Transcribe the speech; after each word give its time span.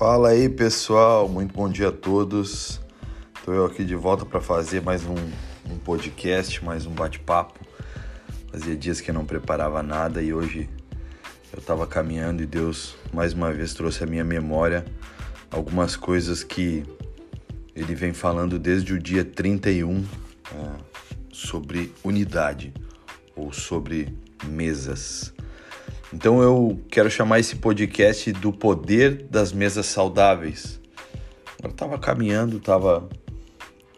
Fala 0.00 0.30
aí 0.30 0.48
pessoal, 0.48 1.28
muito 1.28 1.52
bom 1.52 1.68
dia 1.68 1.88
a 1.88 1.92
todos. 1.92 2.80
Estou 3.36 3.52
eu 3.52 3.66
aqui 3.66 3.84
de 3.84 3.94
volta 3.94 4.24
para 4.24 4.40
fazer 4.40 4.80
mais 4.80 5.04
um, 5.04 5.14
um, 5.70 5.76
podcast, 5.76 6.64
mais 6.64 6.86
um 6.86 6.90
bate-papo. 6.90 7.60
Fazia 8.50 8.74
dias 8.74 9.02
que 9.02 9.10
eu 9.10 9.14
não 9.14 9.26
preparava 9.26 9.82
nada 9.82 10.22
e 10.22 10.32
hoje 10.32 10.70
eu 11.52 11.58
estava 11.58 11.86
caminhando 11.86 12.42
e 12.42 12.46
Deus 12.46 12.96
mais 13.12 13.34
uma 13.34 13.52
vez 13.52 13.74
trouxe 13.74 14.02
à 14.02 14.06
minha 14.06 14.24
memória 14.24 14.86
algumas 15.50 15.96
coisas 15.96 16.42
que 16.42 16.82
Ele 17.76 17.94
vem 17.94 18.14
falando 18.14 18.58
desde 18.58 18.94
o 18.94 18.98
dia 18.98 19.22
31 19.22 19.98
é, 19.98 20.04
sobre 21.30 21.92
unidade 22.02 22.72
ou 23.36 23.52
sobre 23.52 24.16
mesas. 24.46 25.34
Então 26.12 26.42
eu 26.42 26.80
quero 26.90 27.08
chamar 27.08 27.38
esse 27.38 27.54
podcast 27.56 28.32
do 28.32 28.52
poder 28.52 29.28
das 29.30 29.52
mesas 29.52 29.86
saudáveis. 29.86 30.80
Eu 31.62 31.70
estava 31.70 31.98
caminhando, 31.98 32.56
estava 32.56 33.08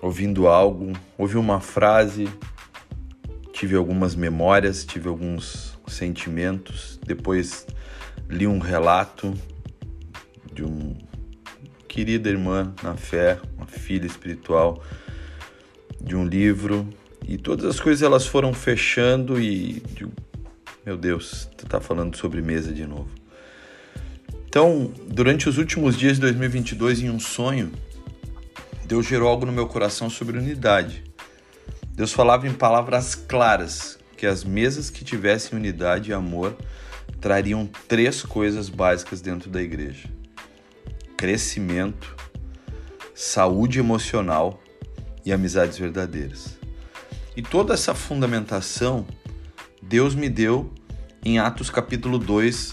ouvindo 0.01 0.47
algo, 0.47 0.93
ouvi 1.17 1.39
uma 1.39 1.59
frase, 1.59 2.29
tive 3.53 3.77
algumas 3.77 4.15
memórias, 4.15 4.85
tive 4.85 5.09
alguns 5.09 5.79
sentimentos. 5.87 7.01
Depois 7.07 7.67
li 8.29 8.47
um 8.47 8.59
relato 8.59 9.33
de 10.53 10.63
uma 10.65 10.95
querida 11.89 12.29
irmã 12.29 12.75
na 12.83 12.95
fé, 12.95 13.39
uma 13.57 13.67
filha 13.67 14.07
espiritual, 14.07 14.83
de 15.99 16.15
um 16.15 16.27
livro 16.27 16.87
e 17.27 17.39
todas 17.39 17.65
as 17.65 17.81
coisas 17.81 18.03
elas 18.03 18.27
foram 18.27 18.53
fechando 18.53 19.41
e 19.41 19.83
meu 20.85 20.97
Deus, 20.97 21.49
tu 21.57 21.67
tá 21.67 21.81
falando 21.81 22.17
sobre 22.17 22.43
mesa 22.43 22.73
de 22.73 22.87
novo. 22.87 23.11
Então, 24.49 24.93
durante 25.07 25.49
os 25.49 25.57
últimos 25.57 25.97
dias 25.97 26.17
de 26.17 26.23
2022, 26.23 27.01
em 27.01 27.11
um 27.11 27.21
sonho, 27.21 27.73
Deus 28.85 29.07
gerou 29.07 29.29
algo 29.29 29.47
no 29.47 29.53
meu 29.53 29.67
coração 29.67 30.11
sobre 30.11 30.37
unidade. 30.37 31.05
Deus 31.95 32.13
falava 32.13 32.47
em 32.47 32.53
palavras 32.53 33.15
claras 33.15 33.99
que 34.17 34.27
as 34.27 34.45
mesas 34.45 34.91
que 34.91 35.05
tivessem 35.05 35.59
unidade 35.59 36.11
e 36.11 36.15
amor 36.15 36.57
trariam 37.21 37.67
três 37.87 38.23
coisas 38.23 38.69
básicas 38.69 39.21
dentro 39.21 39.49
da 39.49 39.63
igreja: 39.63 40.09
crescimento, 41.17 42.17
saúde 43.15 43.79
emocional 43.79 44.61
e 45.25 45.33
amizades 45.33 45.79
verdadeiras. 45.79 46.59
E 47.37 47.41
toda 47.41 47.73
essa 47.73 47.95
fundamentação 47.95 49.07
Deus 49.83 50.15
me 50.15 50.29
deu 50.29 50.73
em 51.25 51.41
Atos 51.41 51.69
capítulo 51.69 52.17
2, 52.17 52.73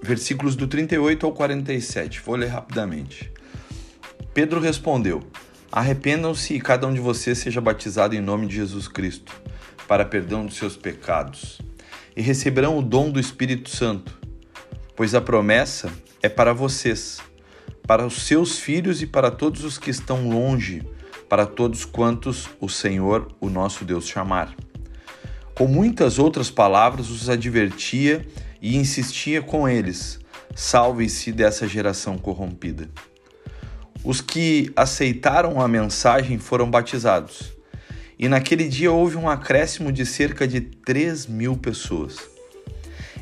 versículos 0.00 0.54
do 0.54 0.68
38 0.68 1.26
ao 1.26 1.32
47. 1.32 2.20
Vou 2.20 2.36
ler 2.36 2.46
rapidamente. 2.46 3.30
Pedro 4.32 4.60
respondeu: 4.60 5.20
Arrependam-se 5.70 6.54
e 6.54 6.60
cada 6.60 6.86
um 6.86 6.94
de 6.94 7.00
vocês 7.00 7.38
seja 7.38 7.60
batizado 7.60 8.14
em 8.14 8.20
nome 8.20 8.46
de 8.46 8.54
Jesus 8.54 8.86
Cristo, 8.86 9.34
para 9.88 10.04
perdão 10.04 10.46
dos 10.46 10.56
seus 10.56 10.76
pecados, 10.76 11.60
e 12.16 12.22
receberão 12.22 12.78
o 12.78 12.82
dom 12.82 13.10
do 13.10 13.18
Espírito 13.18 13.68
Santo, 13.68 14.16
pois 14.94 15.16
a 15.16 15.20
promessa 15.20 15.92
é 16.22 16.28
para 16.28 16.52
vocês, 16.52 17.18
para 17.84 18.06
os 18.06 18.22
seus 18.22 18.60
filhos 18.60 19.02
e 19.02 19.06
para 19.06 19.30
todos 19.30 19.64
os 19.64 19.76
que 19.76 19.90
estão 19.90 20.28
longe, 20.28 20.86
para 21.28 21.44
todos 21.44 21.84
quantos 21.84 22.48
o 22.60 22.68
Senhor, 22.68 23.26
o 23.40 23.50
nosso 23.50 23.84
Deus, 23.84 24.06
chamar. 24.06 24.54
Com 25.58 25.66
muitas 25.66 26.20
outras 26.20 26.52
palavras, 26.52 27.10
os 27.10 27.28
advertia 27.28 28.24
e 28.62 28.76
insistia 28.76 29.42
com 29.42 29.68
eles: 29.68 30.20
salve-se 30.54 31.32
dessa 31.32 31.66
geração 31.66 32.16
corrompida. 32.16 32.88
Os 34.04 34.20
que 34.20 34.70
aceitaram 34.76 35.60
a 35.60 35.66
mensagem 35.66 36.38
foram 36.38 36.70
batizados, 36.70 37.52
e 38.16 38.28
naquele 38.28 38.68
dia 38.68 38.92
houve 38.92 39.16
um 39.16 39.28
acréscimo 39.28 39.90
de 39.90 40.06
cerca 40.06 40.46
de 40.46 40.60
3 40.60 41.26
mil 41.26 41.56
pessoas. 41.56 42.18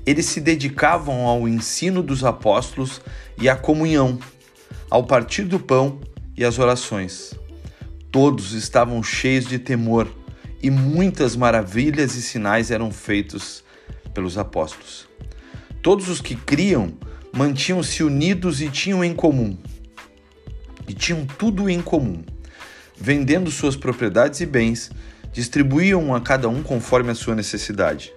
Eles 0.05 0.27
se 0.27 0.39
dedicavam 0.39 1.25
ao 1.25 1.49
ensino 1.49 2.03
dos 2.03 2.22
apóstolos 2.22 3.00
e 3.41 3.49
à 3.49 3.56
comunhão, 3.56 4.19
ao 4.91 5.05
partir 5.05 5.44
do 5.44 5.59
pão 5.59 6.03
e 6.37 6.44
às 6.44 6.59
orações. 6.59 7.34
Todos 8.12 8.53
estavam 8.53 9.03
cheios 9.03 9.47
de 9.47 9.59
temor 9.59 10.06
e 10.62 10.71
muitas 10.71 11.37
maravilhas 11.37 12.15
e 12.15 12.22
sinais 12.22 12.71
eram 12.71 12.91
feitos 12.91 13.62
pelos 14.15 14.39
apóstolos. 14.39 15.06
Todos 15.83 16.09
os 16.09 16.21
que 16.21 16.34
criam 16.34 16.94
mantinham-se 17.33 18.03
unidos 18.03 18.61
e 18.62 18.69
tinham 18.69 19.05
em 19.05 19.15
comum. 19.15 19.56
E 20.89 20.95
tinham 20.95 21.27
tudo 21.27 21.69
em 21.69 21.81
comum. 21.83 22.25
Vendendo 22.97 23.50
suas 23.50 23.77
propriedades 23.77 24.41
e 24.41 24.47
bens, 24.47 24.91
distribuíam 25.33 26.15
a 26.15 26.21
cada 26.21 26.49
um 26.49 26.62
conforme 26.62 27.11
a 27.11 27.15
sua 27.15 27.34
necessidade. 27.34 28.12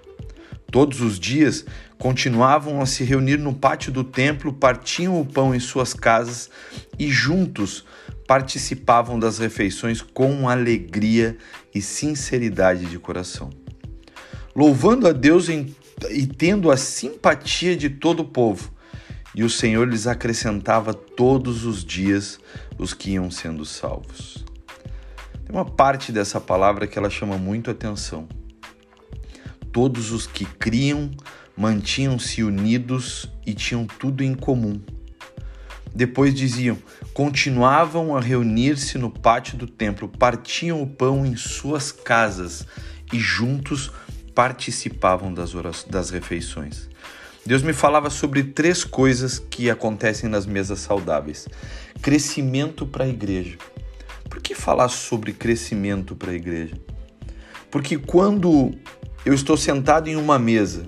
Todos 0.71 1.01
os 1.01 1.19
dias 1.19 1.65
continuavam 1.97 2.79
a 2.81 2.85
se 2.85 3.03
reunir 3.03 3.37
no 3.37 3.53
pátio 3.53 3.91
do 3.91 4.03
templo, 4.03 4.53
partiam 4.53 5.19
o 5.19 5.25
pão 5.25 5.53
em 5.53 5.59
suas 5.59 5.93
casas 5.93 6.49
e 6.97 7.09
juntos 7.09 7.83
participavam 8.29 9.17
das 9.17 9.39
refeições 9.39 10.03
com 10.03 10.47
alegria 10.47 11.35
e 11.73 11.81
sinceridade 11.81 12.85
de 12.85 12.99
coração. 12.99 13.49
Louvando 14.55 15.07
a 15.07 15.11
Deus 15.11 15.49
em, 15.49 15.75
e 16.11 16.27
tendo 16.27 16.69
a 16.69 16.77
simpatia 16.77 17.75
de 17.75 17.89
todo 17.89 18.19
o 18.19 18.25
povo, 18.25 18.71
e 19.33 19.43
o 19.43 19.49
Senhor 19.49 19.89
lhes 19.89 20.05
acrescentava 20.05 20.93
todos 20.93 21.65
os 21.65 21.83
dias 21.83 22.39
os 22.77 22.93
que 22.93 23.13
iam 23.13 23.31
sendo 23.31 23.65
salvos. 23.65 24.45
Tem 25.43 25.55
uma 25.55 25.65
parte 25.65 26.11
dessa 26.11 26.39
palavra 26.39 26.85
que 26.85 26.99
ela 26.99 27.09
chama 27.09 27.35
muito 27.35 27.71
atenção. 27.71 28.29
Todos 29.71 30.11
os 30.11 30.27
que 30.27 30.45
criam 30.45 31.09
mantinham-se 31.57 32.43
unidos 32.43 33.27
e 33.43 33.55
tinham 33.55 33.87
tudo 33.87 34.23
em 34.23 34.35
comum 34.35 34.79
depois 35.93 36.33
diziam: 36.33 36.77
continuavam 37.13 38.15
a 38.15 38.19
reunir-se 38.19 38.97
no 38.97 39.09
pátio 39.09 39.57
do 39.57 39.67
templo, 39.67 40.07
partiam 40.07 40.81
o 40.81 40.87
pão 40.87 41.25
em 41.25 41.35
suas 41.35 41.91
casas 41.91 42.65
e 43.11 43.19
juntos 43.19 43.91
participavam 44.33 45.33
das, 45.33 45.53
das 45.89 46.09
refeições. 46.09 46.89
Deus 47.45 47.63
me 47.63 47.73
falava 47.73 48.09
sobre 48.09 48.43
três 48.43 48.83
coisas 48.83 49.39
que 49.39 49.69
acontecem 49.69 50.29
nas 50.29 50.45
mesas 50.45 50.79
saudáveis: 50.79 51.47
crescimento 52.01 52.85
para 52.85 53.05
a 53.05 53.07
igreja. 53.07 53.57
Por 54.29 54.41
que 54.41 54.53
falar 54.53 54.89
sobre 54.89 55.33
crescimento 55.33 56.15
para 56.15 56.31
a 56.31 56.35
igreja? 56.35 56.75
Porque 57.71 57.97
quando 57.97 58.71
eu 59.25 59.33
estou 59.33 59.57
sentado 59.57 60.07
em 60.07 60.15
uma 60.15 60.37
mesa 60.37 60.85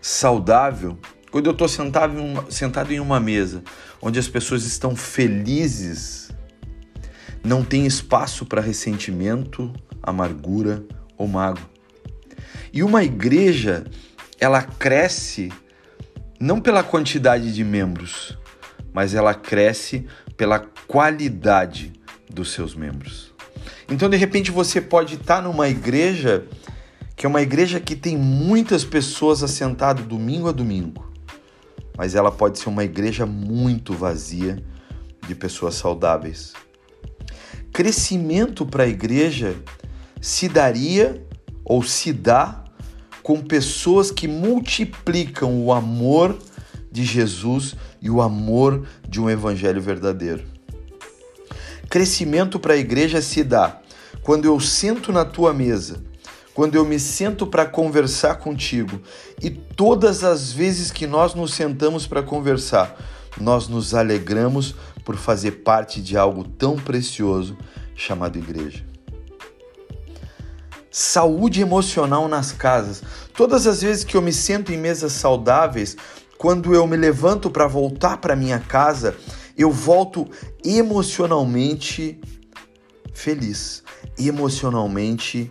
saudável, 0.00 0.98
quando 1.32 1.46
eu 1.46 1.52
estou 1.52 1.66
sentado, 1.66 2.14
sentado 2.50 2.92
em 2.92 3.00
uma 3.00 3.18
mesa 3.18 3.64
onde 4.02 4.18
as 4.18 4.28
pessoas 4.28 4.66
estão 4.66 4.94
felizes, 4.94 6.30
não 7.42 7.64
tem 7.64 7.86
espaço 7.86 8.44
para 8.44 8.60
ressentimento, 8.60 9.72
amargura 10.02 10.84
ou 11.16 11.26
mágoa. 11.26 11.64
E 12.70 12.82
uma 12.82 13.02
igreja, 13.02 13.84
ela 14.38 14.62
cresce 14.62 15.50
não 16.38 16.60
pela 16.60 16.82
quantidade 16.82 17.52
de 17.54 17.64
membros, 17.64 18.36
mas 18.92 19.14
ela 19.14 19.32
cresce 19.32 20.06
pela 20.36 20.58
qualidade 20.86 21.94
dos 22.28 22.52
seus 22.52 22.74
membros. 22.74 23.32
Então, 23.88 24.10
de 24.10 24.18
repente, 24.18 24.50
você 24.50 24.82
pode 24.82 25.14
estar 25.14 25.40
numa 25.40 25.66
igreja 25.66 26.46
que 27.16 27.24
é 27.24 27.28
uma 27.28 27.40
igreja 27.40 27.80
que 27.80 27.96
tem 27.96 28.18
muitas 28.18 28.84
pessoas 28.84 29.42
assentadas 29.42 30.04
domingo 30.04 30.48
a 30.48 30.52
domingo 30.52 31.11
mas 31.96 32.14
ela 32.14 32.30
pode 32.30 32.58
ser 32.58 32.68
uma 32.68 32.84
igreja 32.84 33.26
muito 33.26 33.92
vazia 33.92 34.62
de 35.26 35.34
pessoas 35.34 35.74
saudáveis. 35.74 36.52
Crescimento 37.72 38.66
para 38.66 38.84
a 38.84 38.88
igreja 38.88 39.56
se 40.20 40.48
daria 40.48 41.24
ou 41.64 41.82
se 41.82 42.12
dá 42.12 42.64
com 43.22 43.40
pessoas 43.40 44.10
que 44.10 44.26
multiplicam 44.26 45.64
o 45.64 45.72
amor 45.72 46.38
de 46.90 47.04
Jesus 47.04 47.74
e 48.00 48.10
o 48.10 48.20
amor 48.20 48.86
de 49.08 49.20
um 49.20 49.30
evangelho 49.30 49.80
verdadeiro. 49.80 50.44
Crescimento 51.88 52.58
para 52.58 52.74
a 52.74 52.78
igreja 52.78 53.22
se 53.22 53.44
dá 53.44 53.80
quando 54.22 54.44
eu 54.44 54.58
sento 54.60 55.12
na 55.12 55.24
tua 55.24 55.52
mesa 55.52 56.02
quando 56.54 56.74
eu 56.74 56.84
me 56.84 57.00
sento 57.00 57.46
para 57.46 57.64
conversar 57.64 58.36
contigo 58.36 59.00
e 59.40 59.50
todas 59.50 60.22
as 60.22 60.52
vezes 60.52 60.90
que 60.90 61.06
nós 61.06 61.34
nos 61.34 61.54
sentamos 61.54 62.06
para 62.06 62.22
conversar, 62.22 62.96
nós 63.40 63.68
nos 63.68 63.94
alegramos 63.94 64.74
por 65.04 65.16
fazer 65.16 65.62
parte 65.62 66.00
de 66.00 66.16
algo 66.16 66.44
tão 66.44 66.76
precioso 66.76 67.56
chamado 67.94 68.38
igreja. 68.38 68.84
saúde 70.90 71.62
emocional 71.62 72.28
nas 72.28 72.52
casas. 72.52 73.02
Todas 73.34 73.66
as 73.66 73.80
vezes 73.80 74.04
que 74.04 74.14
eu 74.14 74.20
me 74.20 74.32
sento 74.32 74.72
em 74.72 74.76
mesas 74.76 75.12
saudáveis, 75.12 75.96
quando 76.36 76.74
eu 76.74 76.86
me 76.86 76.98
levanto 76.98 77.50
para 77.50 77.66
voltar 77.66 78.18
para 78.18 78.36
minha 78.36 78.58
casa, 78.58 79.16
eu 79.56 79.70
volto 79.70 80.28
emocionalmente 80.62 82.20
feliz, 83.14 83.82
emocionalmente 84.18 85.50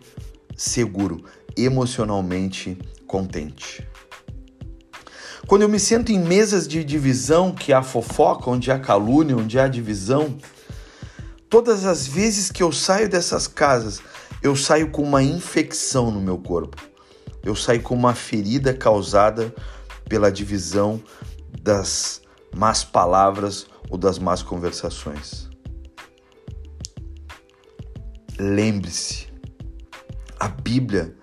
seguro, 0.56 1.24
emocionalmente 1.56 2.77
contente. 3.07 3.88
Quando 5.48 5.63
eu 5.63 5.69
me 5.69 5.80
sento 5.80 6.12
em 6.12 6.19
mesas 6.19 6.68
de 6.68 6.83
divisão, 6.83 7.51
que 7.53 7.74
há 7.74 7.83
fofoca, 7.83 8.50
onde 8.50 8.71
há 8.71 8.80
calúnia, 8.80 9.36
onde 9.36 9.59
há 9.59 9.68
divisão, 9.68 10.38
todas 11.50 11.86
as 11.86 12.07
vezes 12.07 12.50
que 12.50 12.63
eu 12.63 12.71
saio 12.71 13.09
dessas 13.09 13.48
casas, 13.48 14.01
eu 14.42 14.56
saio 14.56 14.89
com 14.92 15.03
uma 15.03 15.21
infecção 15.21 16.09
no 16.09 16.21
meu 16.21 16.38
corpo. 16.38 16.81
Eu 17.44 17.56
saio 17.56 17.81
com 17.81 17.95
uma 17.95 18.15
ferida 18.15 18.74
causada 18.74 19.54
pela 20.07 20.31
divisão 20.31 21.01
das 21.62 22.21
más 22.56 22.83
palavras 22.83 23.68
ou 23.89 23.97
das 23.97 24.19
más 24.19 24.42
conversações. 24.42 25.50
Lembre-se, 28.39 29.31
a 30.41 30.47
Bíblia 30.47 31.13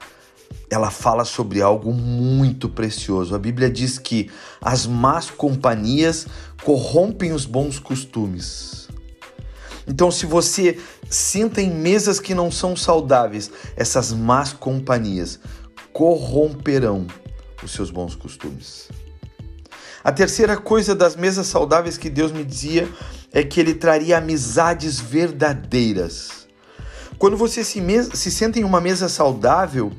ela 0.70 0.92
fala 0.92 1.24
sobre 1.24 1.60
algo 1.60 1.92
muito 1.92 2.68
precioso. 2.68 3.34
A 3.34 3.38
Bíblia 3.38 3.68
diz 3.68 3.98
que 3.98 4.30
as 4.60 4.86
más 4.86 5.28
companhias 5.28 6.26
corrompem 6.62 7.32
os 7.32 7.44
bons 7.44 7.80
costumes. 7.80 8.88
Então, 9.88 10.08
se 10.10 10.24
você 10.24 10.78
senta 11.10 11.60
em 11.60 11.68
mesas 11.70 12.20
que 12.20 12.32
não 12.32 12.48
são 12.48 12.76
saudáveis, 12.76 13.50
essas 13.76 14.12
más 14.12 14.52
companhias 14.52 15.40
corromperão 15.92 17.08
os 17.60 17.72
seus 17.72 17.90
bons 17.90 18.14
costumes. 18.14 18.88
A 20.04 20.12
terceira 20.12 20.56
coisa 20.56 20.94
das 20.94 21.16
mesas 21.16 21.48
saudáveis 21.48 21.98
que 21.98 22.08
Deus 22.08 22.30
me 22.30 22.44
dizia 22.44 22.88
é 23.32 23.42
que 23.42 23.58
ele 23.58 23.74
traria 23.74 24.18
amizades 24.18 25.00
verdadeiras. 25.00 26.47
Quando 27.18 27.36
você 27.36 27.64
se, 27.64 27.82
se 28.14 28.30
senta 28.30 28.58
em 28.58 28.64
uma 28.64 28.80
mesa 28.80 29.08
saudável, 29.08 29.92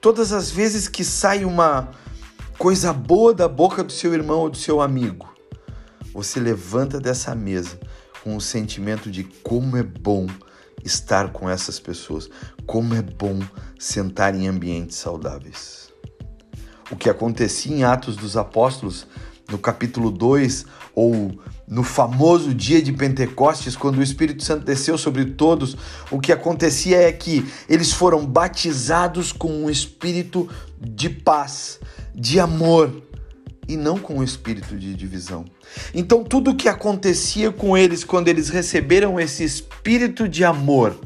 Todas 0.00 0.32
as 0.32 0.50
vezes 0.50 0.88
que 0.88 1.04
sai 1.04 1.44
uma 1.44 1.90
coisa 2.56 2.90
boa 2.90 3.34
da 3.34 3.46
boca 3.46 3.84
do 3.84 3.92
seu 3.92 4.14
irmão 4.14 4.38
ou 4.40 4.48
do 4.48 4.56
seu 4.56 4.80
amigo, 4.80 5.28
você 6.14 6.40
levanta 6.40 6.98
dessa 6.98 7.34
mesa 7.34 7.78
com 8.24 8.34
o 8.34 8.40
sentimento 8.40 9.10
de 9.10 9.24
como 9.24 9.76
é 9.76 9.82
bom 9.82 10.26
estar 10.82 11.32
com 11.32 11.50
essas 11.50 11.78
pessoas, 11.78 12.30
como 12.64 12.94
é 12.94 13.02
bom 13.02 13.40
sentar 13.78 14.34
em 14.34 14.48
ambientes 14.48 14.96
saudáveis. 14.96 15.92
O 16.90 16.96
que 16.96 17.10
acontecia 17.10 17.76
em 17.76 17.84
Atos 17.84 18.16
dos 18.16 18.38
Apóstolos, 18.38 19.06
no 19.50 19.58
capítulo 19.58 20.10
2, 20.10 20.64
ou 21.00 21.32
no 21.66 21.82
famoso 21.82 22.52
dia 22.52 22.82
de 22.82 22.92
Pentecostes, 22.92 23.74
quando 23.74 23.98
o 23.98 24.02
Espírito 24.02 24.44
Santo 24.44 24.66
desceu 24.66 24.98
sobre 24.98 25.24
todos, 25.24 25.74
o 26.10 26.20
que 26.20 26.30
acontecia 26.30 27.00
é 27.00 27.10
que 27.10 27.46
eles 27.68 27.90
foram 27.90 28.26
batizados 28.26 29.32
com 29.32 29.50
um 29.50 29.70
espírito 29.70 30.46
de 30.78 31.08
paz, 31.08 31.80
de 32.14 32.38
amor, 32.38 33.02
e 33.66 33.78
não 33.78 33.98
com 33.98 34.16
um 34.16 34.22
espírito 34.22 34.76
de 34.76 34.94
divisão. 34.94 35.46
Então, 35.94 36.22
tudo 36.22 36.50
o 36.50 36.56
que 36.56 36.68
acontecia 36.68 37.50
com 37.50 37.78
eles 37.78 38.04
quando 38.04 38.28
eles 38.28 38.50
receberam 38.50 39.18
esse 39.18 39.42
espírito 39.42 40.28
de 40.28 40.44
amor, 40.44 41.00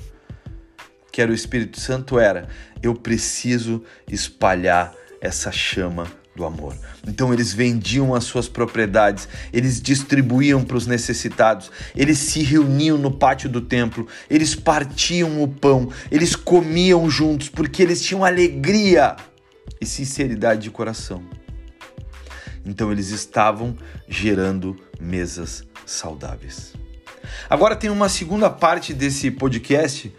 que 1.12 1.20
era 1.20 1.30
o 1.30 1.34
Espírito 1.34 1.78
Santo, 1.78 2.18
era: 2.18 2.48
eu 2.82 2.94
preciso 2.94 3.84
espalhar 4.08 4.92
essa 5.20 5.52
chama 5.52 6.23
do 6.34 6.44
amor. 6.44 6.76
Então 7.06 7.32
eles 7.32 7.52
vendiam 7.52 8.14
as 8.14 8.24
suas 8.24 8.48
propriedades, 8.48 9.28
eles 9.52 9.80
distribuíam 9.80 10.64
para 10.64 10.76
os 10.76 10.86
necessitados, 10.86 11.70
eles 11.94 12.18
se 12.18 12.42
reuniam 12.42 12.98
no 12.98 13.10
pátio 13.10 13.48
do 13.48 13.60
templo, 13.60 14.06
eles 14.28 14.54
partiam 14.54 15.42
o 15.42 15.48
pão, 15.48 15.88
eles 16.10 16.34
comiam 16.34 17.08
juntos 17.08 17.48
porque 17.48 17.82
eles 17.82 18.02
tinham 18.02 18.24
alegria 18.24 19.16
e 19.80 19.86
sinceridade 19.86 20.62
de 20.62 20.70
coração. 20.70 21.22
Então 22.64 22.90
eles 22.90 23.10
estavam 23.10 23.76
gerando 24.08 24.76
mesas 24.98 25.64
saudáveis. 25.84 26.72
Agora 27.48 27.76
tem 27.76 27.90
uma 27.90 28.08
segunda 28.08 28.48
parte 28.48 28.94
desse 28.94 29.30
podcast 29.30 30.14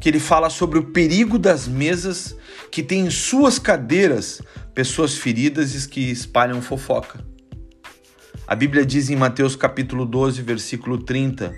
que 0.00 0.08
ele 0.08 0.20
fala 0.20 0.48
sobre 0.48 0.78
o 0.78 0.84
perigo 0.84 1.38
das 1.38 1.66
mesas 1.66 2.36
que 2.70 2.82
têm 2.82 3.06
em 3.06 3.10
suas 3.10 3.58
cadeiras 3.58 4.40
pessoas 4.74 5.16
feridas 5.16 5.74
e 5.74 5.88
que 5.88 6.10
espalham 6.10 6.62
fofoca. 6.62 7.24
A 8.46 8.54
Bíblia 8.54 8.86
diz 8.86 9.10
em 9.10 9.16
Mateus 9.16 9.56
capítulo 9.56 10.06
12, 10.06 10.40
versículo 10.42 10.98
30: 10.98 11.54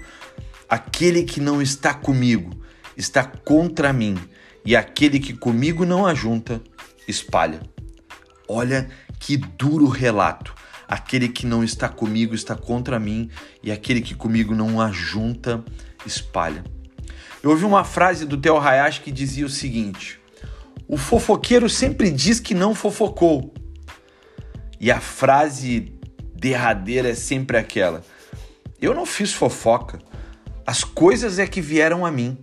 Aquele 0.68 1.22
que 1.22 1.40
não 1.40 1.60
está 1.60 1.94
comigo 1.94 2.50
está 2.96 3.24
contra 3.24 3.92
mim, 3.92 4.18
e 4.64 4.74
aquele 4.74 5.18
que 5.18 5.32
comigo 5.32 5.84
não 5.84 6.06
ajunta, 6.06 6.60
espalha. 7.06 7.60
Olha 8.48 8.88
que 9.18 9.36
duro 9.36 9.86
relato. 9.86 10.54
Aquele 10.88 11.28
que 11.28 11.46
não 11.46 11.62
está 11.62 11.88
comigo 11.88 12.34
está 12.34 12.56
contra 12.56 12.98
mim, 12.98 13.30
e 13.62 13.70
aquele 13.70 14.00
que 14.00 14.14
comigo 14.14 14.54
não 14.54 14.80
ajunta, 14.80 15.64
espalha. 16.04 16.64
Eu 17.42 17.50
ouvi 17.50 17.64
uma 17.64 17.84
frase 17.84 18.26
do 18.26 18.36
Theo 18.36 18.58
Hayashi 18.58 19.00
que 19.00 19.12
dizia 19.12 19.46
o 19.46 19.50
seguinte: 19.50 20.19
O 20.92 20.96
fofoqueiro 20.96 21.70
sempre 21.70 22.10
diz 22.10 22.40
que 22.40 22.52
não 22.52 22.74
fofocou. 22.74 23.54
E 24.80 24.90
a 24.90 24.98
frase 24.98 25.94
derradeira 26.34 27.10
é 27.10 27.14
sempre 27.14 27.56
aquela: 27.56 28.02
Eu 28.82 28.92
não 28.92 29.06
fiz 29.06 29.32
fofoca. 29.32 30.00
As 30.66 30.82
coisas 30.82 31.38
é 31.38 31.46
que 31.46 31.60
vieram 31.60 32.04
a 32.04 32.10
mim. 32.10 32.36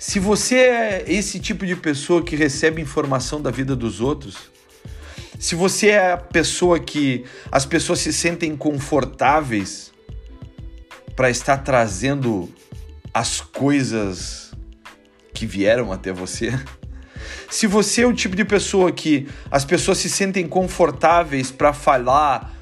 Se 0.00 0.18
você 0.18 0.56
é 0.56 1.04
esse 1.06 1.38
tipo 1.38 1.64
de 1.64 1.76
pessoa 1.76 2.24
que 2.24 2.34
recebe 2.34 2.82
informação 2.82 3.40
da 3.40 3.52
vida 3.52 3.76
dos 3.76 4.00
outros, 4.00 4.50
se 5.38 5.54
você 5.54 5.90
é 5.90 6.12
a 6.14 6.16
pessoa 6.16 6.80
que 6.80 7.24
as 7.52 7.64
pessoas 7.64 8.00
se 8.00 8.12
sentem 8.12 8.56
confortáveis 8.56 9.92
para 11.14 11.30
estar 11.30 11.58
trazendo 11.58 12.52
as 13.14 13.40
coisas 13.40 14.52
que 15.32 15.46
vieram 15.46 15.92
até 15.92 16.12
você. 16.12 16.52
Se 17.50 17.66
você 17.66 18.02
é 18.02 18.06
o 18.06 18.12
tipo 18.12 18.36
de 18.36 18.44
pessoa 18.44 18.92
que 18.92 19.26
as 19.50 19.64
pessoas 19.64 19.98
se 19.98 20.08
sentem 20.08 20.46
confortáveis 20.46 21.50
para 21.50 21.72
falar 21.72 22.54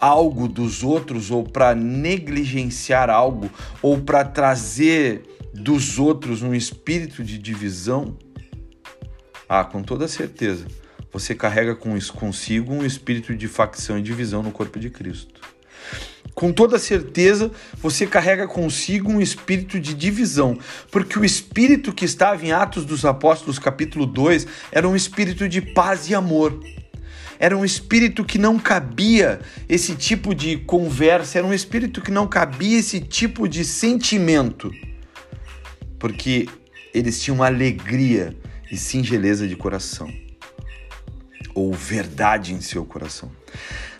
algo 0.00 0.48
dos 0.48 0.82
outros 0.82 1.30
ou 1.30 1.44
para 1.44 1.74
negligenciar 1.74 3.10
algo 3.10 3.50
ou 3.82 4.00
para 4.00 4.24
trazer 4.24 5.22
dos 5.52 5.98
outros 5.98 6.42
um 6.42 6.54
espírito 6.54 7.22
de 7.22 7.38
divisão, 7.38 8.16
ah, 9.48 9.64
com 9.64 9.82
toda 9.82 10.08
certeza, 10.08 10.66
você 11.12 11.34
carrega 11.34 11.74
com 11.74 11.98
consigo 12.14 12.72
um 12.72 12.84
espírito 12.84 13.34
de 13.34 13.48
facção 13.48 13.98
e 13.98 14.02
divisão 14.02 14.42
no 14.42 14.52
corpo 14.52 14.78
de 14.78 14.88
Cristo 14.88 15.40
com 16.34 16.52
toda 16.52 16.78
certeza 16.78 17.50
você 17.76 18.06
carrega 18.06 18.46
consigo 18.46 19.10
um 19.10 19.20
espírito 19.20 19.78
de 19.78 19.94
divisão, 19.94 20.58
porque 20.90 21.18
o 21.18 21.24
espírito 21.24 21.92
que 21.92 22.04
estava 22.04 22.44
em 22.44 22.52
Atos 22.52 22.84
dos 22.84 23.04
Apóstolos, 23.04 23.58
capítulo 23.58 24.06
2, 24.06 24.46
era 24.72 24.88
um 24.88 24.96
espírito 24.96 25.48
de 25.48 25.60
paz 25.60 26.08
e 26.08 26.14
amor. 26.14 26.58
Era 27.38 27.56
um 27.56 27.64
espírito 27.64 28.22
que 28.22 28.36
não 28.36 28.58
cabia 28.58 29.40
esse 29.66 29.94
tipo 29.94 30.34
de 30.34 30.58
conversa, 30.58 31.38
era 31.38 31.46
um 31.46 31.54
espírito 31.54 32.02
que 32.02 32.10
não 32.10 32.26
cabia 32.26 32.78
esse 32.78 33.00
tipo 33.00 33.48
de 33.48 33.64
sentimento, 33.64 34.70
porque 35.98 36.46
eles 36.92 37.22
tinham 37.22 37.42
alegria 37.42 38.36
e 38.70 38.76
singeleza 38.76 39.48
de 39.48 39.56
coração, 39.56 40.12
ou 41.54 41.72
verdade 41.72 42.52
em 42.52 42.60
seu 42.60 42.84
coração. 42.84 43.32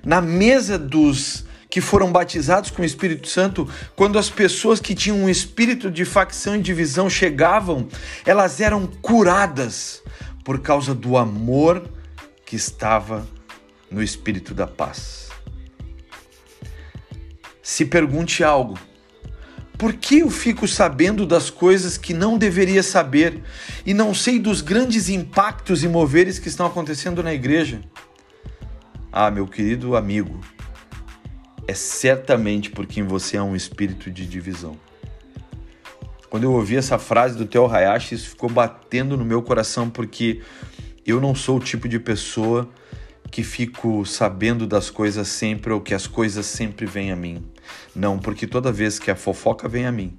Na 0.04 0.20
mesa 0.20 0.78
dos 0.78 1.46
que 1.70 1.80
foram 1.80 2.10
batizados 2.10 2.70
com 2.70 2.82
o 2.82 2.84
Espírito 2.84 3.28
Santo, 3.28 3.68
quando 3.94 4.18
as 4.18 4.28
pessoas 4.28 4.80
que 4.80 4.94
tinham 4.94 5.18
um 5.18 5.28
espírito 5.28 5.88
de 5.88 6.04
facção 6.04 6.56
e 6.56 6.60
divisão 6.60 7.08
chegavam, 7.08 7.88
elas 8.26 8.60
eram 8.60 8.88
curadas 9.00 10.02
por 10.44 10.60
causa 10.60 10.92
do 10.94 11.16
amor 11.16 11.88
que 12.44 12.56
estava 12.56 13.24
no 13.88 14.02
espírito 14.02 14.52
da 14.52 14.66
paz. 14.66 15.28
Se 17.62 17.84
pergunte 17.84 18.42
algo: 18.42 18.76
por 19.78 19.92
que 19.92 20.18
eu 20.18 20.30
fico 20.30 20.66
sabendo 20.66 21.24
das 21.24 21.50
coisas 21.50 21.96
que 21.96 22.12
não 22.12 22.36
deveria 22.36 22.82
saber 22.82 23.42
e 23.86 23.94
não 23.94 24.12
sei 24.12 24.40
dos 24.40 24.60
grandes 24.60 25.08
impactos 25.08 25.84
e 25.84 25.88
moveres 25.88 26.40
que 26.40 26.48
estão 26.48 26.66
acontecendo 26.66 27.22
na 27.22 27.32
igreja? 27.32 27.80
Ah, 29.12 29.30
meu 29.30 29.46
querido 29.46 29.96
amigo, 29.96 30.40
é 31.66 31.74
certamente 31.74 32.70
porque 32.70 33.00
em 33.00 33.04
você 33.04 33.36
há 33.36 33.44
um 33.44 33.56
espírito 33.56 34.10
de 34.10 34.26
divisão. 34.26 34.76
Quando 36.28 36.44
eu 36.44 36.52
ouvi 36.52 36.76
essa 36.76 36.98
frase 36.98 37.36
do 37.36 37.44
Teo 37.44 37.66
Hayashi, 37.66 38.14
isso 38.14 38.30
ficou 38.30 38.48
batendo 38.48 39.16
no 39.16 39.24
meu 39.24 39.42
coração 39.42 39.90
porque 39.90 40.40
eu 41.04 41.20
não 41.20 41.34
sou 41.34 41.56
o 41.56 41.60
tipo 41.60 41.88
de 41.88 41.98
pessoa 41.98 42.68
que 43.30 43.42
fico 43.42 44.04
sabendo 44.04 44.66
das 44.66 44.90
coisas 44.90 45.28
sempre 45.28 45.72
ou 45.72 45.80
que 45.80 45.94
as 45.94 46.06
coisas 46.06 46.46
sempre 46.46 46.86
vêm 46.86 47.10
a 47.10 47.16
mim. 47.16 47.44
Não, 47.94 48.18
porque 48.18 48.46
toda 48.46 48.70
vez 48.70 48.98
que 48.98 49.10
a 49.10 49.16
fofoca 49.16 49.68
vem 49.68 49.86
a 49.86 49.92
mim, 49.92 50.18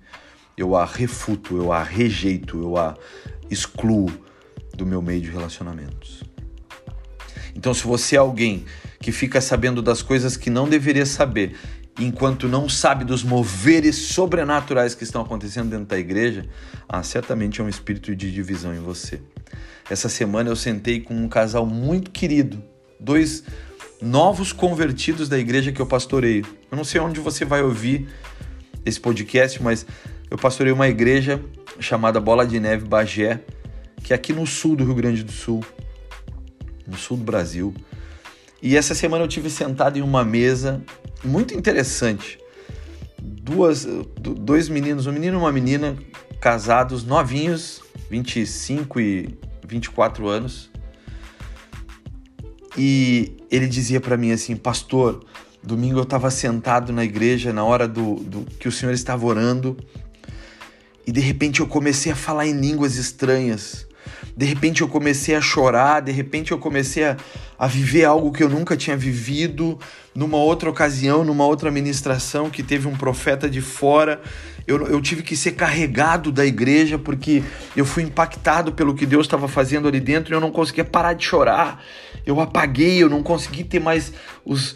eu 0.57 0.75
a 0.75 0.86
refuto, 0.86 1.57
eu 1.57 1.71
a 1.71 1.83
rejeito, 1.83 2.62
eu 2.62 2.77
a 2.77 2.95
excluo 3.50 4.10
do 4.75 4.86
meu 4.86 5.01
meio 5.01 5.21
de 5.21 5.29
relacionamentos. 5.29 6.24
Então, 7.55 7.74
se 7.74 7.86
você 7.86 8.15
é 8.15 8.19
alguém 8.19 8.65
que 9.01 9.12
fica 9.12 9.41
sabendo 9.41 9.81
das 9.81 10.01
coisas 10.01 10.38
que 10.38 10.50
não 10.50 10.70
deveria 10.70 11.05
saber, 11.05 11.55
enquanto 12.00 12.48
não 12.48 12.70
sabe 12.70 13.03
dos 13.03 13.24
moveres 13.24 13.96
sobrenaturais 13.96 14.96
que 14.96 15.03
estão 15.03 15.22
acontecendo 15.22 15.70
dentro 15.70 15.86
da 15.86 15.98
igreja, 15.98 16.46
ah, 16.88 17.03
certamente 17.03 17.60
é 17.60 17.63
um 17.63 17.70
espírito 17.70 18.15
de 18.15 18.31
divisão 18.31 18.74
em 18.74 18.79
você. 18.79 19.20
Essa 19.89 20.08
semana 20.08 20.50
eu 20.50 20.55
sentei 20.55 21.01
com 21.01 21.15
um 21.15 21.27
casal 21.27 21.65
muito 21.65 22.12
querido, 22.12 22.63
dois 23.00 23.43
novos 24.01 24.53
convertidos 24.53 25.27
da 25.27 25.38
igreja 25.38 25.72
que 25.72 25.81
eu 25.81 25.86
pastoreio. 25.86 26.46
Eu 26.72 26.77
não 26.77 26.84
sei 26.84 27.01
onde 27.01 27.20
você 27.20 27.43
vai 27.43 27.62
ouvir 27.62 28.08
esse 28.86 29.00
podcast, 29.00 29.62
mas 29.62 29.86
eu 30.29 30.38
pastorei 30.38 30.72
uma 30.72 30.88
igreja 30.88 31.43
chamada 31.79 32.20
Bola 32.20 32.46
de 32.48 32.60
Neve 32.60 32.86
Bagé, 32.86 33.41
que 34.03 34.13
é 34.13 34.15
aqui 34.15 34.31
no 34.31 34.48
sul 34.48 34.75
do 34.75 34.86
Rio 34.86 34.96
Grande 34.96 35.24
do 35.24 35.31
Sul, 35.31 35.63
no 36.88 36.98
sul 36.98 37.17
do 37.17 37.24
Brasil. 37.24 37.74
E 38.62 38.77
essa 38.77 38.94
semana 38.94 39.24
eu 39.24 39.27
tive 39.27 39.50
sentado 39.50 39.98
em 39.98 40.01
uma 40.01 40.24
mesa 40.24 40.82
muito 41.24 41.53
interessante. 41.53 42.39
Duas, 43.20 43.88
dois 44.20 44.70
meninos, 44.70 45.08
um 45.08 45.12
menino 45.12 45.38
e 45.38 45.39
uma 45.39 45.51
menina, 45.51 45.98
casados, 46.39 47.03
novinhos, 47.03 47.82
25 48.10 49.00
e 49.00 49.38
24 49.68 50.27
anos. 50.27 50.70
E 52.77 53.36
ele 53.50 53.68
dizia 53.68 54.00
para 54.00 54.15
mim 54.15 54.32
assim, 54.32 54.56
pastor, 54.56 55.25
domingo 55.63 56.00
eu 56.00 56.03
estava 56.03 56.30
sentado 56.30 56.94
na 56.94 57.03
igreja 57.03 57.51
na 57.51 57.63
hora 57.63 57.88
do, 57.88 58.15
do 58.15 58.46
que 58.60 58.68
o 58.68 58.72
senhor 58.72 58.94
estava 58.94 59.25
orando 59.25 59.77
e 61.06 61.12
de 61.12 61.20
repente 61.20 61.60
eu 61.60 61.68
comecei 61.68 62.12
a 62.12 62.15
falar 62.15 62.48
em 62.48 62.53
línguas 62.53 62.96
estranhas. 62.96 63.88
De 64.41 64.48
repente 64.48 64.81
eu 64.81 64.88
comecei 64.88 65.36
a 65.36 65.39
chorar, 65.39 66.00
de 66.00 66.12
repente 66.12 66.51
eu 66.51 66.57
comecei 66.57 67.03
a, 67.03 67.15
a 67.60 67.67
viver 67.67 68.05
algo 68.05 68.31
que 68.31 68.41
eu 68.41 68.50
nunca 68.50 68.75
tinha 68.75 68.98
vivido. 68.98 69.77
Numa 70.15 70.38
outra 70.38 70.67
ocasião, 70.67 71.24
numa 71.24 71.45
outra 71.45 71.69
ministração 71.69 72.50
que 72.50 72.63
teve 72.63 72.88
um 72.88 72.95
profeta 72.98 73.48
de 73.48 73.62
fora, 73.62 74.19
eu, 74.65 74.88
eu 74.88 75.00
tive 75.00 75.21
que 75.21 75.38
ser 75.38 75.51
carregado 75.51 76.31
da 76.31 76.43
igreja 76.43 76.98
porque 76.98 77.43
eu 77.77 77.86
fui 77.86 78.01
impactado 78.01 78.71
pelo 78.71 78.95
que 78.95 79.05
Deus 79.05 79.27
estava 79.27 79.48
fazendo 79.48 79.88
ali 79.88 80.00
dentro 80.00 80.33
e 80.33 80.36
eu 80.36 80.41
não 80.41 80.50
conseguia 80.50 80.83
parar 80.83 81.13
de 81.13 81.24
chorar. 81.24 81.79
Eu 82.25 82.41
apaguei, 82.41 83.03
eu 83.03 83.12
não 83.12 83.21
consegui 83.21 83.63
ter 83.63 83.79
mais 83.79 84.12
os. 84.43 84.75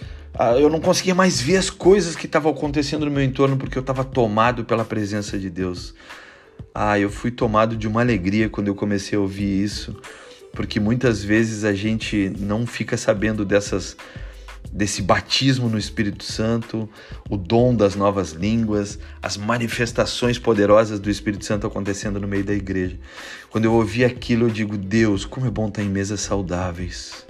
Eu 0.60 0.70
não 0.70 0.80
conseguia 0.80 1.16
mais 1.16 1.42
ver 1.42 1.58
as 1.58 1.72
coisas 1.72 2.16
que 2.16 2.28
estavam 2.28 2.52
acontecendo 2.52 3.04
no 3.04 3.12
meu 3.12 3.24
entorno 3.24 3.58
porque 3.58 3.80
eu 3.80 3.82
estava 3.82 4.04
tomado 4.04 4.64
pela 4.64 4.86
presença 4.86 5.40
de 5.40 5.50
Deus. 5.50 5.96
Ah, 6.74 7.00
eu 7.00 7.10
fui 7.10 7.32
tomado 7.32 7.78
de 7.78 7.88
uma 7.88 8.02
alegria 8.02 8.50
quando 8.50 8.68
eu 8.68 8.76
comecei 8.76 9.18
a 9.18 9.22
ouvir 9.22 9.64
isso, 9.64 9.96
porque 10.54 10.80
muitas 10.80 11.24
vezes 11.24 11.64
a 11.64 11.74
gente 11.74 12.32
não 12.38 12.68
fica 12.68 12.98
sabendo 12.98 13.46
dessas 13.46 13.96
desse 14.72 15.02
batismo 15.02 15.70
no 15.70 15.78
Espírito 15.78 16.26
Santo, 16.26 16.90
o 17.30 17.38
dom 17.38 17.74
das 17.74 17.96
novas 17.96 18.32
línguas, 18.32 19.00
as 19.22 19.38
manifestações 19.38 20.38
poderosas 20.38 21.00
do 21.00 21.10
Espírito 21.10 21.46
Santo 21.46 21.66
acontecendo 21.66 22.20
no 22.20 22.28
meio 22.28 22.44
da 22.44 22.54
igreja. 22.54 23.00
Quando 23.50 23.66
eu 23.66 23.74
ouvi 23.74 24.04
aquilo, 24.04 24.48
eu 24.48 24.50
digo: 24.50 24.78
Deus, 24.78 25.24
como 25.24 25.48
é 25.48 25.50
bom 25.50 25.70
estar 25.70 25.82
em 25.82 25.90
mesas 25.90 26.20
saudáveis. 26.20 27.26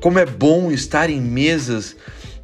Como 0.00 0.18
é 0.18 0.26
bom 0.26 0.70
estar 0.70 1.10
em 1.10 1.20
mesas 1.20 1.96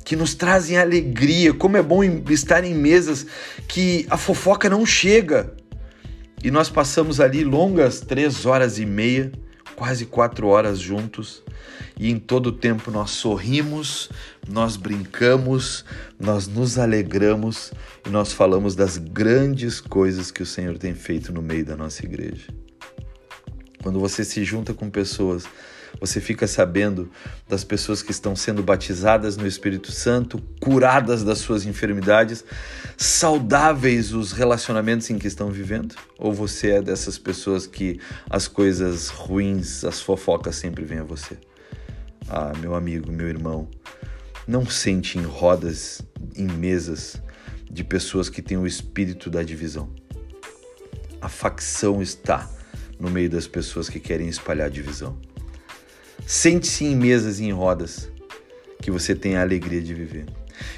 que 0.04 0.14
nos 0.14 0.34
trazem 0.34 0.76
alegria, 0.76 1.54
como 1.54 1.76
é 1.76 1.82
bom 1.82 2.04
estar 2.30 2.62
em 2.62 2.74
mesas 2.74 3.26
que 3.66 4.06
a 4.10 4.16
fofoca 4.16 4.68
não 4.68 4.84
chega, 4.84 5.54
e 6.44 6.50
nós 6.50 6.68
passamos 6.68 7.20
ali 7.20 7.42
longas 7.42 8.00
três 8.00 8.44
horas 8.44 8.78
e 8.78 8.84
meia, 8.84 9.32
quase 9.74 10.04
quatro 10.04 10.46
horas 10.48 10.78
juntos, 10.78 11.42
e 11.98 12.10
em 12.10 12.18
todo 12.18 12.48
o 12.48 12.52
tempo 12.52 12.90
nós 12.90 13.12
sorrimos, 13.12 14.10
nós 14.46 14.76
brincamos, 14.76 15.86
nós 16.20 16.46
nos 16.46 16.78
alegramos 16.78 17.72
e 18.06 18.10
nós 18.10 18.34
falamos 18.34 18.74
das 18.74 18.98
grandes 18.98 19.80
coisas 19.80 20.30
que 20.30 20.42
o 20.42 20.46
Senhor 20.46 20.76
tem 20.76 20.94
feito 20.94 21.32
no 21.32 21.40
meio 21.40 21.64
da 21.64 21.76
nossa 21.76 22.04
igreja. 22.04 22.48
Quando 23.82 23.98
você 23.98 24.22
se 24.22 24.44
junta 24.44 24.74
com 24.74 24.90
pessoas 24.90 25.46
você 26.00 26.20
fica 26.20 26.46
sabendo 26.46 27.10
das 27.48 27.64
pessoas 27.64 28.02
que 28.02 28.10
estão 28.10 28.34
sendo 28.34 28.62
batizadas 28.62 29.36
no 29.36 29.46
Espírito 29.46 29.92
Santo, 29.92 30.38
curadas 30.60 31.22
das 31.22 31.38
suas 31.38 31.64
enfermidades, 31.64 32.44
saudáveis 32.96 34.12
os 34.12 34.32
relacionamentos 34.32 35.08
em 35.10 35.18
que 35.18 35.26
estão 35.26 35.50
vivendo? 35.50 35.94
Ou 36.18 36.32
você 36.32 36.72
é 36.72 36.82
dessas 36.82 37.18
pessoas 37.18 37.66
que 37.66 38.00
as 38.28 38.48
coisas 38.48 39.08
ruins, 39.08 39.84
as 39.84 40.00
fofocas 40.00 40.56
sempre 40.56 40.84
vêm 40.84 40.98
a 40.98 41.04
você? 41.04 41.38
Ah, 42.28 42.52
meu 42.60 42.74
amigo, 42.74 43.12
meu 43.12 43.28
irmão, 43.28 43.68
não 44.46 44.66
sente 44.66 45.18
em 45.18 45.22
rodas, 45.22 46.02
em 46.34 46.46
mesas 46.46 47.22
de 47.70 47.84
pessoas 47.84 48.28
que 48.28 48.42
têm 48.42 48.56
o 48.56 48.66
espírito 48.66 49.30
da 49.30 49.42
divisão. 49.42 49.90
A 51.20 51.28
facção 51.28 52.02
está 52.02 52.48
no 52.98 53.10
meio 53.10 53.30
das 53.30 53.46
pessoas 53.46 53.88
que 53.88 53.98
querem 53.98 54.28
espalhar 54.28 54.70
divisão. 54.70 55.18
Sente-se 56.26 56.84
em 56.84 56.96
mesas 56.96 57.38
e 57.38 57.44
em 57.44 57.52
rodas, 57.52 58.10
que 58.80 58.90
você 58.90 59.14
tenha 59.14 59.40
a 59.40 59.42
alegria 59.42 59.80
de 59.80 59.92
viver. 59.94 60.26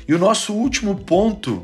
E 0.07 0.15
o 0.15 0.19
nosso 0.19 0.53
último 0.53 0.97
ponto 0.97 1.63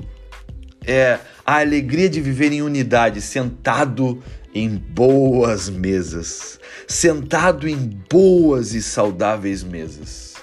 é 0.85 1.19
a 1.45 1.59
alegria 1.59 2.09
de 2.09 2.21
viver 2.21 2.53
em 2.53 2.63
unidade, 2.63 3.21
sentado 3.21 4.23
em 4.55 4.69
boas 4.69 5.69
mesas, 5.69 6.61
sentado 6.87 7.69
em 7.69 7.89
boas 8.11 8.75
e 8.75 8.83
saudáveis 8.83 9.63
mesas. 9.63 10.35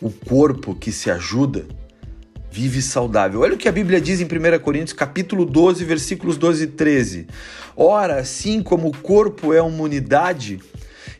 O 0.00 0.10
corpo 0.10 0.74
que 0.74 0.92
se 0.92 1.10
ajuda 1.10 1.66
vive 2.50 2.82
saudável. 2.82 3.40
Olha 3.40 3.54
o 3.54 3.58
que 3.58 3.68
a 3.68 3.72
Bíblia 3.72 4.00
diz 4.00 4.20
em 4.20 4.24
1 4.24 4.58
Coríntios, 4.60 4.92
capítulo 4.92 5.44
12, 5.44 5.84
versículos 5.84 6.36
12 6.36 6.64
e 6.64 6.66
13. 6.66 7.26
Ora, 7.76 8.16
assim 8.16 8.62
como 8.62 8.88
o 8.88 8.96
corpo 8.96 9.52
é 9.52 9.62
uma 9.62 9.82
unidade, 9.82 10.60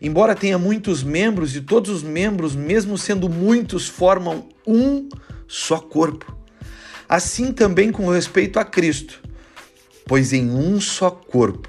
Embora 0.00 0.35
tenha 0.35 0.59
muitos 0.59 1.02
membros 1.02 1.57
e 1.57 1.61
todos 1.61 1.90
os 1.90 2.02
membros, 2.02 2.55
mesmo 2.55 2.97
sendo 2.97 3.28
muitos, 3.28 3.88
formam 3.88 4.49
um 4.67 5.09
só 5.47 5.78
corpo. 5.78 6.37
Assim 7.09 7.52
também 7.52 7.90
com 7.90 8.09
respeito 8.09 8.59
a 8.59 8.64
Cristo, 8.64 9.21
pois 10.07 10.33
em 10.33 10.50
um 10.50 10.81
só 10.81 11.11
corpo 11.11 11.69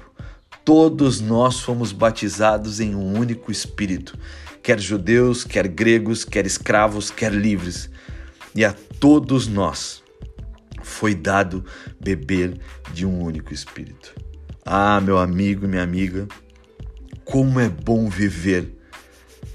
todos 0.64 1.20
nós 1.20 1.60
fomos 1.60 1.90
batizados 1.90 2.78
em 2.78 2.94
um 2.94 3.18
único 3.18 3.50
Espírito, 3.50 4.16
quer 4.62 4.78
judeus, 4.78 5.42
quer 5.42 5.66
gregos, 5.66 6.24
quer 6.24 6.46
escravos, 6.46 7.10
quer 7.10 7.32
livres, 7.32 7.90
e 8.54 8.64
a 8.64 8.72
todos 9.00 9.48
nós 9.48 10.02
foi 10.82 11.14
dado 11.14 11.64
beber 11.98 12.60
de 12.92 13.06
um 13.06 13.20
único 13.20 13.52
Espírito. 13.52 14.14
Ah, 14.64 15.00
meu 15.00 15.18
amigo 15.18 15.66
minha 15.66 15.82
amiga, 15.82 16.28
como 17.30 17.60
é 17.60 17.68
bom 17.68 18.08
viver 18.08 18.68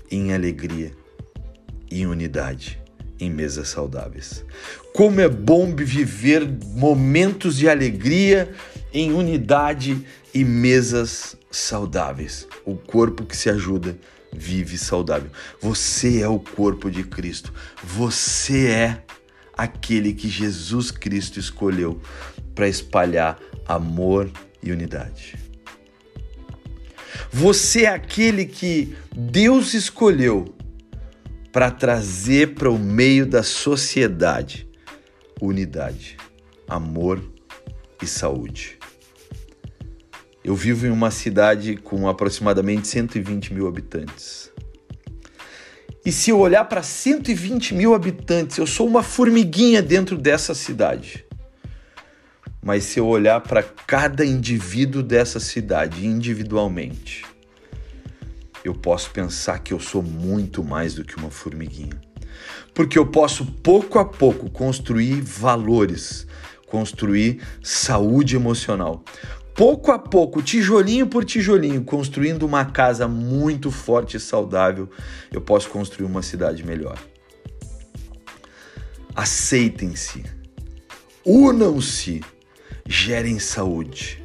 em 0.09 0.33
alegria, 0.33 0.93
em 1.91 2.05
unidade, 2.05 2.81
em 3.19 3.29
mesas 3.29 3.67
saudáveis. 3.67 4.45
Como 4.93 5.19
é 5.19 5.27
bom 5.27 5.75
viver 5.75 6.47
momentos 6.73 7.57
de 7.57 7.67
alegria 7.67 8.49
em 8.93 9.11
unidade 9.11 10.05
e 10.33 10.45
mesas 10.45 11.35
saudáveis. 11.51 12.47
O 12.65 12.75
corpo 12.75 13.25
que 13.25 13.35
se 13.35 13.49
ajuda 13.49 13.97
vive 14.33 14.77
saudável. 14.77 15.29
Você 15.59 16.21
é 16.21 16.27
o 16.29 16.39
corpo 16.39 16.89
de 16.89 17.03
Cristo. 17.03 17.53
Você 17.83 18.67
é 18.67 19.03
aquele 19.53 20.13
que 20.13 20.29
Jesus 20.29 20.91
Cristo 20.91 21.41
escolheu 21.41 22.01
para 22.53 22.69
espalhar 22.69 23.37
amor 23.67 24.31
e 24.63 24.71
unidade. 24.71 25.44
Você 27.37 27.83
é 27.83 27.89
aquele 27.89 28.45
que 28.45 28.95
Deus 29.13 29.73
escolheu 29.73 30.55
para 31.51 31.69
trazer 31.69 32.55
para 32.55 32.71
o 32.71 32.79
meio 32.79 33.25
da 33.25 33.43
sociedade 33.43 34.65
unidade, 35.41 36.15
amor 36.65 37.21
e 38.01 38.07
saúde. 38.07 38.79
Eu 40.45 40.55
vivo 40.55 40.87
em 40.87 40.89
uma 40.89 41.11
cidade 41.11 41.75
com 41.75 42.07
aproximadamente 42.07 42.87
120 42.87 43.53
mil 43.53 43.67
habitantes. 43.67 44.49
E 46.05 46.13
se 46.13 46.29
eu 46.29 46.39
olhar 46.39 46.63
para 46.63 46.81
120 46.81 47.75
mil 47.75 47.93
habitantes, 47.93 48.59
eu 48.59 48.65
sou 48.65 48.87
uma 48.87 49.03
formiguinha 49.03 49.81
dentro 49.81 50.17
dessa 50.17 50.55
cidade. 50.55 51.24
Mas 52.65 52.83
se 52.85 52.99
eu 52.99 53.05
olhar 53.05 53.41
para 53.41 53.61
cada 53.61 54.25
indivíduo 54.25 55.03
dessa 55.03 55.39
cidade 55.39 56.03
individualmente, 56.03 57.23
eu 58.63 58.73
posso 58.73 59.11
pensar 59.11 59.59
que 59.59 59.71
eu 59.71 59.79
sou 59.79 60.01
muito 60.01 60.63
mais 60.63 60.95
do 60.95 61.05
que 61.05 61.15
uma 61.15 61.29
formiguinha. 61.29 62.01
Porque 62.73 62.97
eu 62.97 63.05
posso 63.05 63.45
pouco 63.45 63.99
a 63.99 64.03
pouco 64.03 64.49
construir 64.49 65.21
valores, 65.21 66.25
construir 66.65 67.39
saúde 67.61 68.35
emocional. 68.35 69.05
Pouco 69.53 69.91
a 69.91 69.99
pouco, 69.99 70.41
tijolinho 70.41 71.05
por 71.05 71.23
tijolinho, 71.23 71.83
construindo 71.83 72.47
uma 72.47 72.65
casa 72.65 73.07
muito 73.07 73.69
forte 73.69 74.17
e 74.17 74.19
saudável, 74.19 74.89
eu 75.31 75.39
posso 75.39 75.69
construir 75.69 76.07
uma 76.07 76.23
cidade 76.23 76.65
melhor. 76.65 76.97
Aceitem-se, 79.15 80.25
unam-se, 81.23 82.21
gerem 82.87 83.39
saúde. 83.39 84.23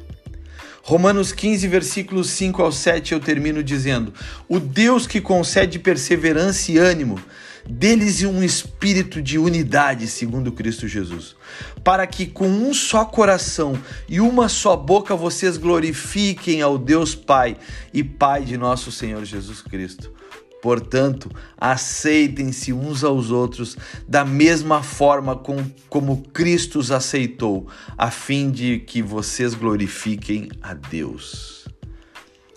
Romanos 0.83 1.31
15, 1.31 1.67
versículos 1.67 2.29
5 2.31 2.61
ao 2.61 2.71
7, 2.71 3.13
eu 3.13 3.19
termino 3.19 3.63
dizendo: 3.63 4.13
O 4.47 4.59
Deus 4.59 5.07
que 5.07 5.21
concede 5.21 5.79
perseverança 5.79 6.71
e 6.71 6.77
ânimo, 6.77 7.19
deles 7.67 8.23
um 8.23 8.43
espírito 8.43 9.21
de 9.21 9.37
unidade, 9.37 10.07
segundo 10.07 10.51
Cristo 10.51 10.87
Jesus, 10.87 11.35
para 11.83 12.05
que 12.07 12.25
com 12.25 12.47
um 12.47 12.73
só 12.73 13.05
coração 13.05 13.77
e 14.09 14.19
uma 14.19 14.49
só 14.49 14.75
boca 14.75 15.15
vocês 15.15 15.57
glorifiquem 15.57 16.61
ao 16.61 16.77
Deus 16.77 17.15
Pai 17.15 17.57
e 17.93 18.03
Pai 18.03 18.43
de 18.43 18.57
nosso 18.57 18.91
Senhor 18.91 19.23
Jesus 19.23 19.61
Cristo. 19.61 20.20
Portanto, 20.61 21.29
aceitem-se 21.57 22.71
uns 22.71 23.03
aos 23.03 23.31
outros 23.31 23.75
da 24.07 24.23
mesma 24.23 24.83
forma 24.83 25.35
com, 25.35 25.57
como 25.89 26.21
Cristo 26.29 26.77
os 26.77 26.91
aceitou, 26.91 27.67
a 27.97 28.11
fim 28.11 28.51
de 28.51 28.79
que 28.79 29.01
vocês 29.01 29.55
glorifiquem 29.55 30.49
a 30.61 30.75
Deus. 30.75 31.67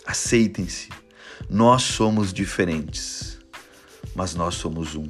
Aceitem-se. 0.05 0.89
Nós 1.49 1.81
somos 1.81 2.31
diferentes, 2.31 3.39
mas 4.15 4.35
nós 4.35 4.53
somos 4.55 4.95
um. 4.95 5.07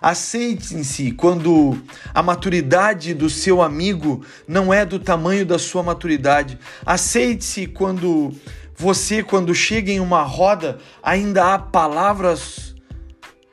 Aceitem-se 0.00 1.12
quando 1.12 1.78
a 2.14 2.22
maturidade 2.22 3.14
do 3.14 3.30
seu 3.30 3.62
amigo 3.62 4.24
não 4.46 4.72
é 4.72 4.84
do 4.84 4.98
tamanho 4.98 5.44
da 5.46 5.58
sua 5.58 5.82
maturidade. 5.82 6.58
Aceite-se 6.84 7.66
quando 7.66 8.34
você, 8.76 9.22
quando 9.22 9.54
chega 9.54 9.90
em 9.90 10.00
uma 10.00 10.22
roda, 10.22 10.78
ainda 11.02 11.54
há 11.54 11.58
palavras 11.58 12.74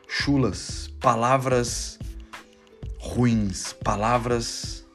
chulas, 0.08 0.90
palavras 1.00 1.98
ruins, 3.00 3.74
palavras 3.84 4.86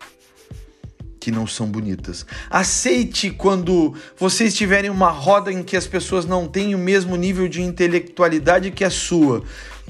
que 1.19 1.31
não 1.31 1.47
são 1.47 1.67
bonitas. 1.67 2.27
Aceite 2.51 3.31
quando 3.31 3.95
você 4.17 4.45
estiver 4.45 4.85
em 4.85 4.91
uma 4.91 5.11
roda 5.11 5.53
em 5.53 5.63
que 5.63 5.77
as 5.77 5.87
pessoas 5.87 6.25
não 6.25 6.47
têm 6.47 6.75
o 6.75 6.79
mesmo 6.79 7.17
nível 7.17 7.49
de 7.49 7.63
intelectualidade 7.63 8.71
que 8.71 8.85
a 8.85 8.91
sua 8.91 9.43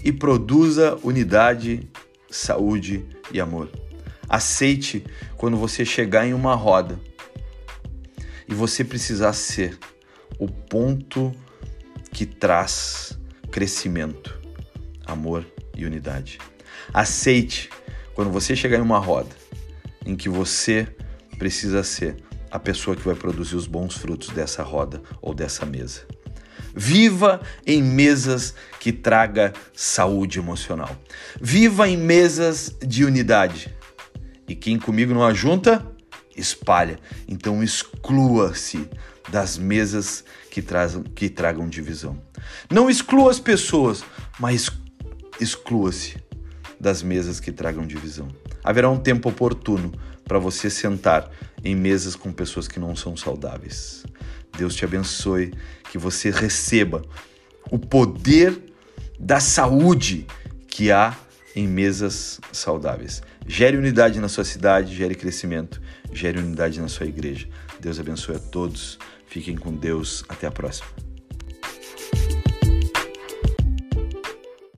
e 0.04 0.12
produza 0.12 0.98
unidade, 1.02 1.88
saúde 2.30 3.04
e 3.32 3.40
amor. 3.40 3.68
Aceite 4.28 5.04
quando 5.36 5.56
você 5.56 5.84
chegar 5.84 6.26
em 6.26 6.32
uma 6.32 6.54
roda 6.54 6.98
e 8.48 8.54
você 8.54 8.84
precisar 8.84 9.32
ser 9.32 9.78
o 10.38 10.46
ponto 10.46 11.34
que 12.12 12.24
traz 12.24 13.18
crescimento, 13.50 14.40
amor 15.06 15.46
e 15.76 15.84
unidade. 15.84 16.38
Aceite 16.92 17.70
quando 18.14 18.30
você 18.30 18.54
chegar 18.54 18.78
em 18.78 18.82
uma 18.82 18.98
roda 18.98 19.34
em 20.04 20.16
que 20.16 20.28
você 20.28 20.88
precisa 21.38 21.82
ser 21.82 22.16
a 22.50 22.58
pessoa 22.58 22.96
que 22.96 23.04
vai 23.04 23.14
produzir 23.14 23.56
os 23.56 23.66
bons 23.66 23.96
frutos 23.96 24.30
dessa 24.30 24.62
roda 24.62 25.02
ou 25.20 25.34
dessa 25.34 25.66
mesa. 25.66 26.06
Viva 26.74 27.40
em 27.66 27.82
mesas 27.82 28.54
que 28.80 28.92
traga 28.92 29.52
saúde 29.74 30.38
emocional. 30.38 30.96
Viva 31.40 31.88
em 31.88 31.96
mesas 31.96 32.74
de 32.80 33.04
unidade. 33.04 33.74
E 34.48 34.54
quem 34.54 34.78
comigo 34.78 35.12
não 35.12 35.24
ajunta, 35.24 35.86
espalha. 36.36 36.98
Então 37.26 37.62
exclua-se 37.62 38.88
das 39.30 39.58
mesas 39.58 40.24
que, 40.50 40.62
trazam, 40.62 41.02
que 41.02 41.28
tragam 41.28 41.68
divisão. 41.68 42.20
Não 42.70 42.88
exclua 42.88 43.30
as 43.30 43.40
pessoas, 43.40 44.04
mas 44.38 44.70
exclua-se 45.40 46.16
das 46.80 47.02
mesas 47.02 47.40
que 47.40 47.52
tragam 47.52 47.86
divisão. 47.86 48.28
Haverá 48.62 48.88
um 48.88 48.98
tempo 48.98 49.28
oportuno 49.28 49.92
para 50.24 50.38
você 50.38 50.68
sentar 50.70 51.30
em 51.64 51.74
mesas 51.74 52.14
com 52.14 52.32
pessoas 52.32 52.68
que 52.68 52.78
não 52.78 52.94
são 52.94 53.16
saudáveis. 53.16 54.04
Deus 54.56 54.74
te 54.74 54.84
abençoe, 54.84 55.52
que 55.90 55.98
você 55.98 56.30
receba 56.30 57.02
o 57.70 57.78
poder 57.78 58.62
da 59.18 59.40
saúde 59.40 60.26
que 60.66 60.92
há 60.92 61.16
em 61.56 61.66
mesas 61.66 62.40
saudáveis. 62.52 63.22
Gere 63.46 63.76
unidade 63.76 64.20
na 64.20 64.28
sua 64.28 64.44
cidade, 64.44 64.94
gere 64.94 65.14
crescimento, 65.14 65.80
gere 66.12 66.38
unidade 66.38 66.80
na 66.80 66.88
sua 66.88 67.06
igreja. 67.06 67.48
Deus 67.80 67.98
abençoe 67.98 68.36
a 68.36 68.38
todos. 68.38 68.98
Fiquem 69.28 69.56
com 69.56 69.72
Deus. 69.72 70.24
Até 70.28 70.46
a 70.46 70.50
próxima. 70.50 71.07